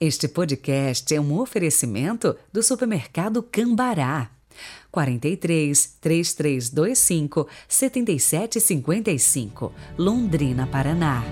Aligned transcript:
Este 0.00 0.28
podcast 0.28 1.12
é 1.12 1.20
um 1.20 1.40
oferecimento 1.40 2.36
do 2.52 2.62
supermercado 2.62 3.42
Cambará. 3.42 4.30
43 4.92 5.96
3325 6.00 7.48
7755, 7.66 9.74
Londrina, 9.98 10.68
Paraná. 10.68 11.24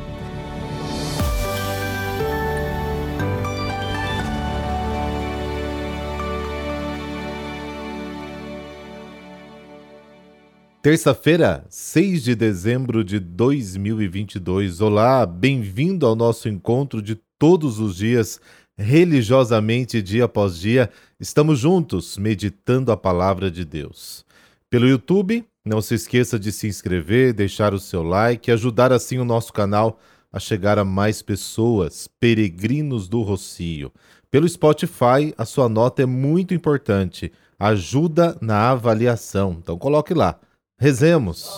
Terça-feira, 10.82 11.64
6 11.68 12.22
de 12.22 12.34
dezembro 12.34 13.04
de 13.04 13.20
2022. 13.20 14.80
Olá, 14.80 15.24
bem-vindo 15.24 16.04
ao 16.04 16.16
nosso 16.16 16.48
encontro 16.48 17.00
de 17.00 17.14
todos 17.38 17.78
os 17.78 17.96
dias, 17.96 18.40
religiosamente, 18.76 20.02
dia 20.02 20.24
após 20.24 20.58
dia. 20.58 20.90
Estamos 21.18 21.58
juntos 21.58 22.16
meditando 22.16 22.92
a 22.92 22.96
palavra 22.96 23.50
de 23.50 23.64
Deus. 23.64 24.24
Pelo 24.68 24.88
YouTube, 24.88 25.44
não 25.64 25.80
se 25.80 25.94
esqueça 25.94 26.38
de 26.38 26.52
se 26.52 26.66
inscrever, 26.66 27.32
deixar 27.32 27.72
o 27.72 27.80
seu 27.80 28.02
like 28.02 28.50
e 28.50 28.52
ajudar 28.52 28.92
assim 28.92 29.18
o 29.18 29.24
nosso 29.24 29.52
canal 29.52 29.98
a 30.32 30.38
chegar 30.38 30.78
a 30.78 30.84
mais 30.84 31.22
pessoas, 31.22 32.08
peregrinos 32.20 33.08
do 33.08 33.22
Rocio. 33.22 33.92
Pelo 34.30 34.48
Spotify, 34.48 35.32
a 35.38 35.44
sua 35.44 35.68
nota 35.68 36.02
é 36.02 36.06
muito 36.06 36.52
importante, 36.52 37.32
ajuda 37.58 38.36
na 38.40 38.70
avaliação. 38.70 39.56
Então 39.58 39.78
coloque 39.78 40.12
lá 40.12 40.38
Rezemos. 40.78 41.48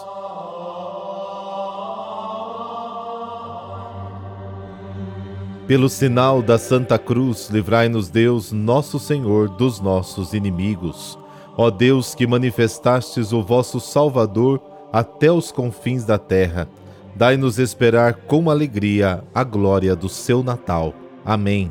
Pelo 5.68 5.90
sinal 5.90 6.40
da 6.40 6.56
Santa 6.56 6.98
Cruz, 6.98 7.50
livrai-nos 7.50 8.08
Deus, 8.08 8.52
nosso 8.52 8.98
Senhor, 8.98 9.50
dos 9.50 9.80
nossos 9.80 10.32
inimigos. 10.32 11.18
Ó 11.58 11.70
Deus, 11.70 12.14
que 12.14 12.26
manifestastes 12.26 13.34
o 13.34 13.42
vosso 13.42 13.78
Salvador 13.78 14.62
até 14.90 15.30
os 15.30 15.52
confins 15.52 16.06
da 16.06 16.16
terra, 16.16 16.66
dai-nos 17.14 17.58
esperar 17.58 18.14
com 18.14 18.48
alegria 18.48 19.22
a 19.34 19.44
glória 19.44 19.94
do 19.94 20.08
seu 20.08 20.42
Natal. 20.42 20.94
Amém. 21.22 21.70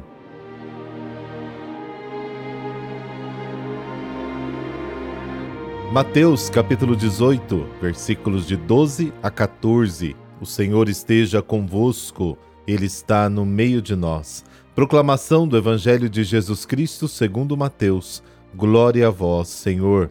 Mateus 5.91 6.51
capítulo 6.51 6.95
18, 6.95 7.65
versículos 7.81 8.45
de 8.45 8.57
12 8.57 9.11
a 9.23 9.31
14. 9.31 10.15
O 10.39 10.45
Senhor 10.45 10.87
esteja 10.87 11.41
convosco, 11.41 12.37
Ele 12.67 12.85
está 12.85 13.29
no 13.29 13.45
meio 13.45 13.81
de 13.81 13.95
nós. 13.95 14.43
Proclamação 14.75 15.47
do 15.47 15.55
Evangelho 15.55 16.09
de 16.09 16.21
Jesus 16.25 16.65
Cristo 16.65 17.07
segundo 17.07 17.55
Mateus. 17.55 18.21
Glória 18.53 19.07
a 19.07 19.09
vós, 19.09 19.47
Senhor. 19.47 20.09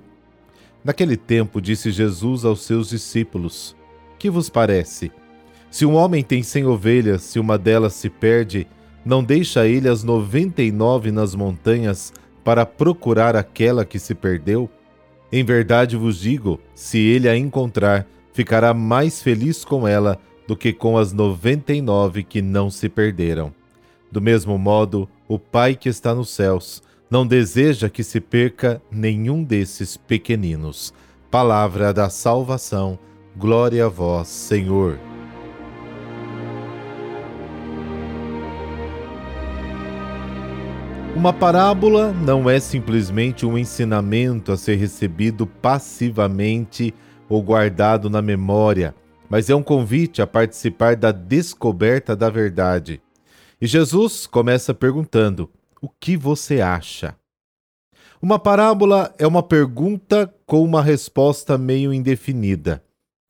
Naquele 0.83 1.19
tempo 1.19 1.61
disse 1.61 1.91
Jesus 1.91 2.47
aos 2.47 2.63
seus 2.63 2.89
discípulos: 2.89 3.77
Que 4.19 4.31
vos 4.31 4.49
parece? 4.49 5.13
Se 5.71 5.85
um 5.85 5.95
homem 5.95 6.25
tem 6.25 6.43
cem 6.43 6.65
ovelhas, 6.65 7.23
se 7.23 7.39
uma 7.39 7.59
delas 7.59 7.93
se 7.93 8.09
perde, 8.09 8.67
não 9.05 9.23
deixa 9.23 9.67
ele 9.67 9.89
as 9.89 10.03
noventa 10.03 10.63
e 10.63 10.73
nove 10.73 11.13
nas 11.13 11.35
montanhas 11.35 12.11
para 12.43 12.65
procurar 12.65 13.37
aquela 13.37 13.85
que 13.85 13.99
se 13.99 14.15
perdeu? 14.15 14.71
Em 15.31 15.45
verdade 15.45 15.95
vos 15.95 16.19
digo: 16.19 16.59
se 16.75 16.99
ele 16.99 17.29
a 17.29 17.37
encontrar, 17.37 18.07
ficará 18.33 18.73
mais 18.73 19.21
feliz 19.21 19.63
com 19.63 19.87
ela 19.87 20.19
do 20.47 20.57
que 20.57 20.73
com 20.73 20.97
as 20.97 21.13
noventa 21.13 21.73
e 21.73 21.81
nove 21.81 22.23
que 22.23 22.41
não 22.41 22.71
se 22.71 22.89
perderam. 22.89 23.53
Do 24.11 24.21
mesmo 24.21 24.57
modo, 24.57 25.09
o 25.29 25.39
Pai 25.39 25.75
que 25.75 25.89
está 25.89 26.15
nos 26.15 26.31
céus 26.31 26.83
não 27.11 27.27
deseja 27.27 27.89
que 27.89 28.03
se 28.03 28.21
perca 28.21 28.81
nenhum 28.91 29.43
desses 29.43 29.97
pequeninos. 29.97 30.93
Palavra 31.31 31.93
da 31.93 32.09
salvação. 32.09 32.99
Glória 33.37 33.87
a 33.87 33.89
vós, 33.89 34.29
Senhor. 34.29 34.99
Uma 41.15 41.33
parábola 41.33 42.13
não 42.13 42.49
é 42.49 42.61
simplesmente 42.61 43.47
um 43.47 43.57
ensinamento 43.57 44.53
a 44.53 44.57
ser 44.57 44.77
recebido 44.77 45.47
passivamente 45.47 46.95
ou 47.27 47.43
guardado 47.43 48.11
na 48.11 48.21
memória, 48.21 48.95
mas 49.29 49.51
é 49.51 49.55
um 49.55 49.63
convite 49.63 50.23
a 50.23 50.27
participar 50.27 50.97
da 50.97 51.13
descoberta 51.13 52.15
da 52.15 52.31
verdade. 52.31 53.01
E 53.61 53.67
Jesus 53.67 54.27
começa 54.27 54.75
perguntando: 54.75 55.51
O 55.81 55.89
que 55.89 56.17
você 56.17 56.61
acha? 56.61 57.15
Uma 58.21 58.39
parábola 58.39 59.15
é 59.19 59.27
uma 59.27 59.43
pergunta 59.43 60.33
com 60.47 60.65
uma 60.65 60.83
resposta 60.83 61.57
meio 61.57 61.93
indefinida. 61.93 62.83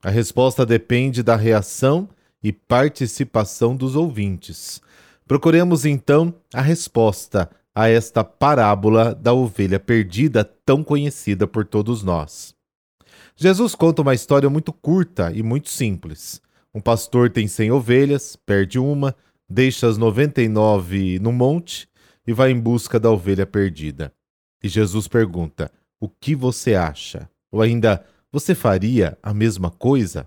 A 0.02 0.10
resposta 0.10 0.64
depende 0.64 1.22
da 1.22 1.36
reação 1.36 2.08
e 2.42 2.52
participação 2.52 3.76
dos 3.76 3.96
ouvintes. 3.96 4.80
Procuremos 5.26 5.84
então 5.84 6.32
a 6.54 6.60
resposta 6.60 7.50
a 7.74 7.88
esta 7.90 8.24
parábola 8.24 9.14
da 9.14 9.34
ovelha 9.34 9.78
perdida 9.78 10.42
tão 10.64 10.82
conhecida 10.82 11.46
por 11.46 11.66
todos 11.66 12.02
nós. 12.02 12.55
Jesus 13.38 13.74
conta 13.74 14.00
uma 14.00 14.14
história 14.14 14.48
muito 14.48 14.72
curta 14.72 15.30
e 15.30 15.42
muito 15.42 15.68
simples. 15.68 16.40
Um 16.74 16.80
pastor 16.80 17.28
tem 17.28 17.46
cem 17.46 17.70
ovelhas, 17.70 18.34
perde 18.34 18.78
uma, 18.78 19.14
deixa 19.46 19.86
as 19.86 19.98
noventa 19.98 20.40
e 20.40 20.48
nove 20.48 21.18
no 21.18 21.32
monte 21.32 21.86
e 22.26 22.32
vai 22.32 22.50
em 22.50 22.58
busca 22.58 22.98
da 22.98 23.10
ovelha 23.10 23.44
perdida. 23.44 24.10
E 24.64 24.68
Jesus 24.68 25.06
pergunta: 25.06 25.70
O 26.00 26.08
que 26.08 26.34
você 26.34 26.74
acha? 26.74 27.28
Ou 27.52 27.60
ainda, 27.60 28.02
você 28.32 28.54
faria 28.54 29.18
a 29.22 29.34
mesma 29.34 29.70
coisa? 29.70 30.26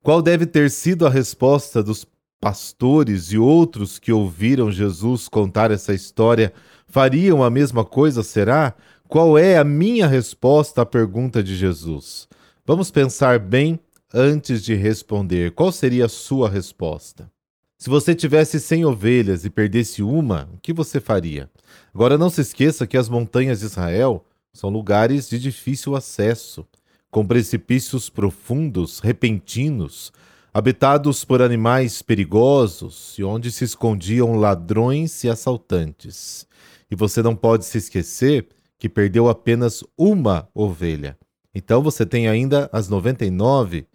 Qual 0.00 0.22
deve 0.22 0.46
ter 0.46 0.70
sido 0.70 1.08
a 1.08 1.10
resposta 1.10 1.82
dos 1.82 2.06
pastores 2.40 3.32
e 3.32 3.38
outros 3.38 3.98
que 3.98 4.12
ouviram 4.12 4.70
Jesus 4.70 5.28
contar 5.28 5.72
essa 5.72 5.92
história 5.92 6.52
fariam 6.86 7.42
a 7.42 7.50
mesma 7.50 7.84
coisa, 7.84 8.22
será? 8.22 8.74
Qual 9.08 9.36
é 9.36 9.58
a 9.58 9.64
minha 9.64 10.06
resposta 10.06 10.82
à 10.82 10.86
pergunta 10.86 11.42
de 11.42 11.56
Jesus? 11.56 12.28
Vamos 12.66 12.90
pensar 12.90 13.38
bem 13.38 13.78
antes 14.10 14.64
de 14.64 14.74
responder. 14.74 15.50
Qual 15.50 15.70
seria 15.70 16.06
a 16.06 16.08
sua 16.08 16.48
resposta? 16.48 17.30
Se 17.76 17.90
você 17.90 18.14
tivesse 18.14 18.58
100 18.58 18.86
ovelhas 18.86 19.44
e 19.44 19.50
perdesse 19.50 20.02
uma, 20.02 20.48
o 20.50 20.58
que 20.62 20.72
você 20.72 20.98
faria? 20.98 21.50
Agora 21.92 22.16
não 22.16 22.30
se 22.30 22.40
esqueça 22.40 22.86
que 22.86 22.96
as 22.96 23.06
montanhas 23.06 23.60
de 23.60 23.66
Israel 23.66 24.24
são 24.50 24.70
lugares 24.70 25.28
de 25.28 25.38
difícil 25.38 25.94
acesso, 25.94 26.66
com 27.10 27.26
precipícios 27.26 28.08
profundos, 28.08 28.98
repentinos, 28.98 30.10
habitados 30.54 31.22
por 31.22 31.42
animais 31.42 32.00
perigosos 32.00 33.14
e 33.18 33.22
onde 33.22 33.52
se 33.52 33.64
escondiam 33.64 34.36
ladrões 34.36 35.22
e 35.22 35.28
assaltantes. 35.28 36.46
E 36.90 36.96
você 36.96 37.22
não 37.22 37.36
pode 37.36 37.66
se 37.66 37.76
esquecer 37.76 38.48
que 38.78 38.88
perdeu 38.88 39.28
apenas 39.28 39.84
uma 39.98 40.48
ovelha. 40.54 41.14
Então 41.54 41.82
você 41.82 42.04
tem 42.04 42.26
ainda 42.28 42.68
as 42.72 42.88
99, 42.88 43.86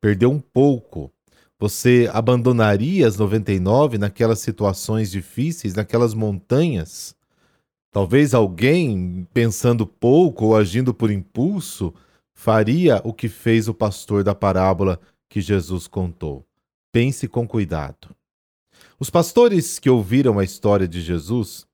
perdeu 0.00 0.30
um 0.30 0.40
pouco. 0.40 1.12
Você 1.58 2.10
abandonaria 2.12 3.06
as 3.06 3.16
99 3.16 3.98
naquelas 3.98 4.40
situações 4.40 5.10
difíceis, 5.10 5.74
naquelas 5.74 6.14
montanhas? 6.14 7.14
Talvez 7.92 8.32
alguém, 8.32 9.28
pensando 9.34 9.86
pouco 9.86 10.46
ou 10.46 10.56
agindo 10.56 10.94
por 10.94 11.10
impulso, 11.10 11.94
faria 12.34 13.00
o 13.04 13.12
que 13.12 13.28
fez 13.28 13.68
o 13.68 13.74
pastor 13.74 14.24
da 14.24 14.34
parábola 14.34 14.98
que 15.28 15.40
Jesus 15.40 15.86
contou. 15.86 16.44
Pense 16.90 17.28
com 17.28 17.46
cuidado. 17.46 18.08
Os 18.98 19.10
pastores 19.10 19.78
que 19.78 19.90
ouviram 19.90 20.38
a 20.38 20.44
história 20.44 20.88
de 20.88 21.00
Jesus 21.00 21.66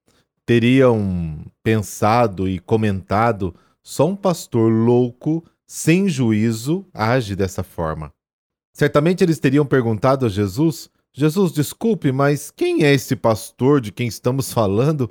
teriam 0.45 1.45
pensado 1.63 2.49
e 2.49 2.59
comentado: 2.59 3.55
só 3.89 4.07
um 4.07 4.15
pastor 4.15 4.71
louco, 4.71 5.43
sem 5.67 6.11
juízo, 6.11 6.85
age 6.93 7.35
dessa 7.35 7.63
forma. 7.63 8.13
Certamente 8.71 9.25
eles 9.25 9.39
teriam 9.39 9.65
perguntado 9.65 10.27
a 10.27 10.29
Jesus: 10.29 10.91
Jesus, 11.11 11.53
desculpe, 11.53 12.13
mas 12.13 12.51
quem 12.51 12.85
é 12.85 12.93
esse 12.93 13.17
pastor 13.17 13.81
de 13.81 13.91
quem 13.91 14.07
estamos 14.07 14.53
falando? 14.53 15.11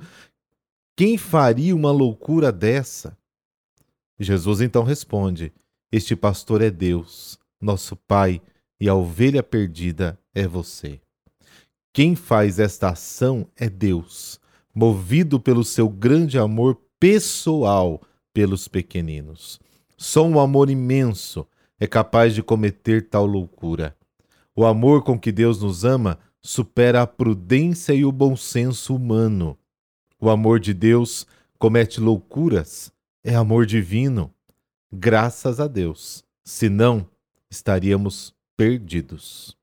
Quem 0.96 1.18
faria 1.18 1.74
uma 1.74 1.90
loucura 1.90 2.52
dessa? 2.52 3.18
Jesus 4.16 4.60
então 4.60 4.84
responde: 4.84 5.52
Este 5.90 6.14
pastor 6.14 6.62
é 6.62 6.70
Deus 6.70 7.36
nosso 7.60 7.96
Pai, 7.96 8.40
e 8.80 8.88
a 8.88 8.94
ovelha 8.94 9.42
perdida 9.42 10.16
é 10.32 10.46
você. 10.46 11.00
Quem 11.92 12.14
faz 12.14 12.60
esta 12.60 12.90
ação 12.90 13.44
é 13.56 13.68
Deus, 13.68 14.38
movido 14.72 15.40
pelo 15.40 15.64
seu 15.64 15.88
grande 15.88 16.38
amor 16.38 16.80
pessoal 17.00 18.00
pelos 18.38 18.68
pequeninos. 18.68 19.58
Só 19.96 20.24
um 20.24 20.38
amor 20.38 20.70
imenso 20.70 21.44
é 21.80 21.88
capaz 21.88 22.36
de 22.36 22.40
cometer 22.40 23.08
tal 23.08 23.26
loucura. 23.26 23.96
O 24.54 24.64
amor 24.64 25.02
com 25.02 25.18
que 25.18 25.32
Deus 25.32 25.60
nos 25.60 25.84
ama 25.84 26.20
supera 26.40 27.02
a 27.02 27.06
prudência 27.06 27.92
e 27.92 28.04
o 28.04 28.12
bom 28.12 28.36
senso 28.36 28.94
humano. 28.94 29.58
O 30.20 30.30
amor 30.30 30.60
de 30.60 30.72
Deus 30.72 31.26
comete 31.58 32.00
loucuras, 32.00 32.92
é 33.24 33.34
amor 33.34 33.66
divino. 33.66 34.32
Graças 34.92 35.58
a 35.58 35.66
Deus. 35.66 36.22
Senão, 36.44 37.08
estaríamos 37.50 38.32
perdidos. 38.56 39.56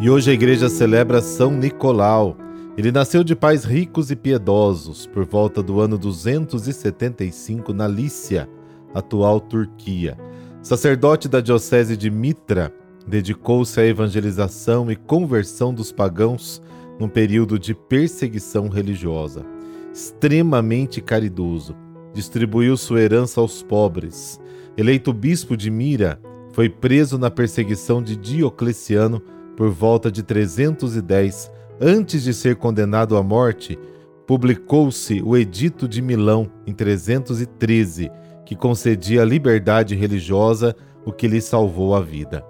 E 0.00 0.08
hoje 0.08 0.30
a 0.30 0.34
igreja 0.34 0.68
celebra 0.68 1.20
São 1.20 1.50
Nicolau. 1.50 2.36
Ele 2.76 2.92
nasceu 2.92 3.24
de 3.24 3.34
pais 3.34 3.64
ricos 3.64 4.10
e 4.10 4.16
piedosos 4.16 5.06
por 5.06 5.24
volta 5.24 5.62
do 5.62 5.80
ano 5.80 5.98
275 5.98 7.72
na 7.72 7.88
Lícia, 7.88 8.48
atual 8.94 9.40
Turquia. 9.40 10.16
Sacerdote 10.62 11.28
da 11.28 11.40
diocese 11.40 11.96
de 11.96 12.10
Mitra, 12.10 12.72
dedicou-se 13.06 13.78
à 13.80 13.84
evangelização 13.84 14.90
e 14.90 14.96
conversão 14.96 15.74
dos 15.74 15.90
pagãos 15.90 16.62
num 16.98 17.08
período 17.08 17.58
de 17.58 17.74
perseguição 17.74 18.68
religiosa. 18.68 19.44
Extremamente 19.92 21.00
caridoso, 21.00 21.74
distribuiu 22.14 22.76
sua 22.76 23.00
herança 23.00 23.40
aos 23.40 23.62
pobres. 23.62 24.40
Eleito 24.76 25.12
bispo 25.12 25.56
de 25.56 25.70
Mira, 25.70 26.20
foi 26.52 26.68
preso 26.68 27.18
na 27.18 27.30
perseguição 27.30 28.02
de 28.02 28.16
Diocleciano 28.16 29.20
por 29.56 29.70
volta 29.70 30.10
de 30.10 30.22
310, 30.22 31.50
antes 31.80 32.22
de 32.22 32.34
ser 32.34 32.56
condenado 32.56 33.16
à 33.16 33.22
morte, 33.22 33.78
publicou-se 34.26 35.22
o 35.22 35.36
Edito 35.36 35.88
de 35.88 36.02
Milão 36.02 36.50
em 36.66 36.72
313, 36.72 38.10
que 38.44 38.54
concedia 38.54 39.24
liberdade 39.24 39.94
religiosa, 39.94 40.76
o 41.04 41.12
que 41.12 41.26
lhe 41.26 41.40
salvou 41.40 41.94
a 41.94 42.00
vida. 42.00 42.44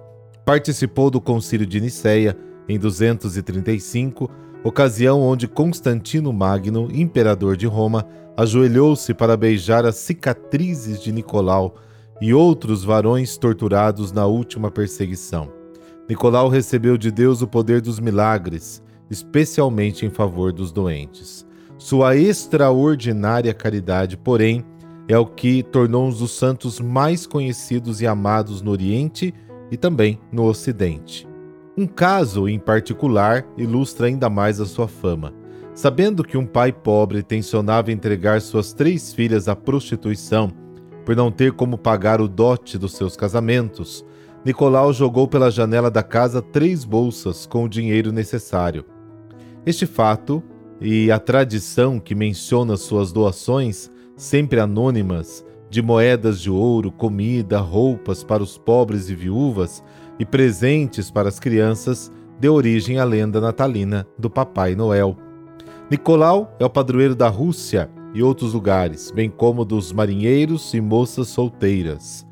Participou 0.44 1.10
do 1.10 1.20
Concílio 1.20 1.66
de 1.66 1.80
Nicéia 1.80 2.36
em 2.68 2.78
235, 2.78 4.28
ocasião 4.64 5.20
onde 5.22 5.46
Constantino 5.46 6.32
Magno, 6.32 6.88
imperador 6.92 7.56
de 7.56 7.66
Roma, 7.66 8.04
ajoelhou-se 8.36 9.14
para 9.14 9.36
beijar 9.36 9.86
as 9.86 9.96
cicatrizes 9.96 11.00
de 11.00 11.12
Nicolau 11.12 11.76
e 12.20 12.34
outros 12.34 12.84
varões 12.84 13.38
torturados 13.38 14.12
na 14.12 14.26
última 14.26 14.70
perseguição. 14.70 15.52
Nicolau 16.08 16.48
recebeu 16.48 16.98
de 16.98 17.10
Deus 17.10 17.40
o 17.40 17.46
poder 17.46 17.80
dos 17.80 18.00
milagres, 18.00 18.82
especialmente 19.10 20.06
em 20.06 20.10
favor 20.10 20.52
dos 20.52 20.70
doentes. 20.70 21.46
Sua 21.76 22.16
extraordinária 22.16 23.52
caridade, 23.52 24.16
porém, 24.16 24.64
é 25.08 25.18
o 25.18 25.26
que 25.26 25.62
tornou 25.62 26.06
um 26.06 26.10
dos 26.10 26.30
santos 26.30 26.78
mais 26.78 27.26
conhecidos 27.26 28.00
e 28.00 28.06
amados 28.06 28.62
no 28.62 28.70
Oriente 28.70 29.34
e 29.70 29.76
também 29.76 30.20
no 30.30 30.44
Ocidente. 30.44 31.28
Um 31.76 31.86
caso 31.86 32.48
em 32.48 32.58
particular 32.58 33.44
ilustra 33.56 34.06
ainda 34.06 34.28
mais 34.28 34.60
a 34.60 34.66
sua 34.66 34.86
fama. 34.86 35.32
Sabendo 35.74 36.22
que 36.22 36.36
um 36.36 36.46
pai 36.46 36.72
pobre 36.72 37.22
tensionava 37.22 37.90
entregar 37.90 38.40
suas 38.40 38.72
três 38.72 39.12
filhas 39.12 39.48
à 39.48 39.56
prostituição 39.56 40.52
por 41.04 41.16
não 41.16 41.32
ter 41.32 41.52
como 41.52 41.78
pagar 41.78 42.20
o 42.20 42.28
dote 42.28 42.76
dos 42.76 42.92
seus 42.92 43.16
casamentos, 43.16 44.04
Nicolau 44.44 44.92
jogou 44.92 45.26
pela 45.26 45.50
janela 45.50 45.90
da 45.90 46.02
casa 46.02 46.40
três 46.42 46.84
bolsas 46.84 47.46
com 47.46 47.64
o 47.64 47.68
dinheiro 47.68 48.12
necessário. 48.12 48.84
Este 49.66 49.84
fato 49.84 50.42
e 50.80 51.10
a 51.10 51.18
tradição 51.18 52.00
que 52.00 52.14
menciona 52.14 52.76
suas 52.76 53.12
doações, 53.12 53.90
sempre 54.16 54.58
anônimas, 54.58 55.44
de 55.68 55.82
moedas 55.82 56.40
de 56.40 56.50
ouro, 56.50 56.90
comida, 56.90 57.58
roupas 57.58 58.24
para 58.24 58.42
os 58.42 58.56
pobres 58.56 59.10
e 59.10 59.14
viúvas 59.14 59.84
e 60.18 60.24
presentes 60.24 61.10
para 61.10 61.28
as 61.28 61.38
crianças, 61.38 62.10
deu 62.40 62.54
origem 62.54 62.98
à 62.98 63.04
lenda 63.04 63.40
natalina 63.40 64.06
do 64.18 64.30
Papai 64.30 64.74
Noel. 64.74 65.16
Nicolau 65.90 66.56
é 66.58 66.64
o 66.64 66.70
padroeiro 66.70 67.14
da 67.14 67.28
Rússia 67.28 67.90
e 68.14 68.22
outros 68.22 68.54
lugares, 68.54 69.10
bem 69.10 69.28
como 69.28 69.64
dos 69.64 69.92
marinheiros 69.92 70.72
e 70.72 70.80
moças 70.80 71.28
solteiras. 71.28 72.26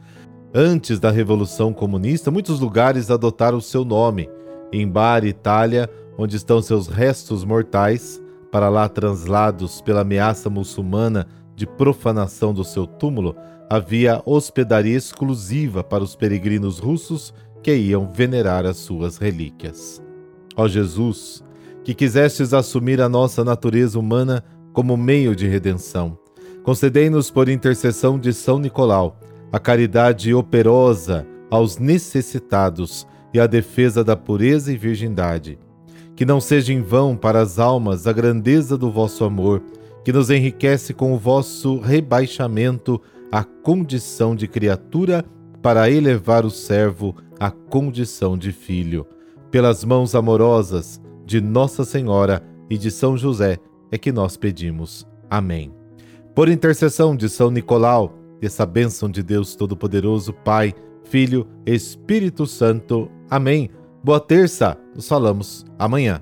Antes 0.54 0.98
da 0.98 1.10
Revolução 1.10 1.74
Comunista, 1.74 2.30
muitos 2.30 2.58
lugares 2.58 3.10
adotaram 3.10 3.60
seu 3.60 3.84
nome. 3.84 4.30
Em 4.72 4.88
Bari, 4.88 5.28
Itália, 5.28 5.88
onde 6.18 6.34
estão 6.34 6.60
seus 6.60 6.88
restos 6.88 7.44
mortais, 7.44 8.20
para 8.50 8.68
lá 8.68 8.88
translados 8.88 9.80
pela 9.80 10.00
ameaça 10.00 10.50
muçulmana 10.50 11.28
de 11.54 11.64
profanação 11.64 12.52
do 12.52 12.64
seu 12.64 12.86
túmulo, 12.86 13.36
havia 13.70 14.20
hospedaria 14.26 14.96
exclusiva 14.96 15.84
para 15.84 16.02
os 16.02 16.16
peregrinos 16.16 16.78
russos 16.78 17.32
que 17.62 17.74
iam 17.74 18.10
venerar 18.10 18.66
as 18.66 18.78
suas 18.78 19.16
relíquias. 19.18 20.02
Ó 20.56 20.66
Jesus, 20.66 21.44
que 21.84 21.94
quisestes 21.94 22.52
assumir 22.52 23.00
a 23.00 23.08
nossa 23.08 23.44
natureza 23.44 23.98
humana 23.98 24.42
como 24.72 24.96
meio 24.96 25.36
de 25.36 25.46
redenção, 25.46 26.18
concedei-nos 26.64 27.30
por 27.30 27.48
intercessão 27.48 28.18
de 28.18 28.32
São 28.32 28.58
Nicolau 28.58 29.20
a 29.52 29.58
caridade 29.58 30.34
operosa 30.34 31.26
aos 31.50 31.78
necessitados 31.78 33.06
e 33.32 33.40
a 33.40 33.46
defesa 33.46 34.02
da 34.02 34.16
pureza 34.16 34.72
e 34.72 34.76
virgindade. 34.76 35.58
Que 36.18 36.24
não 36.24 36.40
seja 36.40 36.72
em 36.72 36.82
vão 36.82 37.16
para 37.16 37.40
as 37.40 37.60
almas 37.60 38.08
a 38.08 38.12
grandeza 38.12 38.76
do 38.76 38.90
vosso 38.90 39.22
amor, 39.22 39.62
que 40.04 40.12
nos 40.12 40.30
enriquece 40.30 40.92
com 40.92 41.14
o 41.14 41.16
vosso 41.16 41.78
rebaixamento 41.78 43.00
à 43.30 43.44
condição 43.44 44.34
de 44.34 44.48
criatura 44.48 45.24
para 45.62 45.88
elevar 45.88 46.44
o 46.44 46.50
servo 46.50 47.14
à 47.38 47.52
condição 47.52 48.36
de 48.36 48.50
filho. 48.50 49.06
Pelas 49.48 49.84
mãos 49.84 50.12
amorosas 50.16 51.00
de 51.24 51.40
Nossa 51.40 51.84
Senhora 51.84 52.42
e 52.68 52.76
de 52.76 52.90
São 52.90 53.16
José 53.16 53.56
é 53.92 53.96
que 53.96 54.10
nós 54.10 54.36
pedimos. 54.36 55.06
Amém. 55.30 55.72
Por 56.34 56.48
intercessão 56.48 57.14
de 57.14 57.28
São 57.28 57.48
Nicolau, 57.48 58.18
essa 58.42 58.66
bênção 58.66 59.08
de 59.08 59.22
Deus 59.22 59.54
Todo-Poderoso, 59.54 60.32
Pai, 60.32 60.74
Filho, 61.04 61.46
Espírito 61.64 62.44
Santo. 62.44 63.08
Amém. 63.30 63.70
Boa 64.02 64.18
terça, 64.18 64.76
nos 64.98 65.06
falamos 65.06 65.64
amanhã. 65.78 66.20